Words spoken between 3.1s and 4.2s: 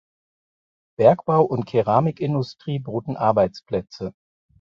Arbeitsplätze.